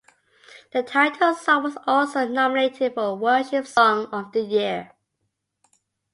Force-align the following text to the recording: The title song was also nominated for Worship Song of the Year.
The 0.71 0.81
title 0.81 1.35
song 1.35 1.61
was 1.61 1.77
also 1.85 2.27
nominated 2.27 2.95
for 2.95 3.15
Worship 3.15 3.67
Song 3.67 4.07
of 4.07 4.31
the 4.31 4.41
Year. 4.41 4.93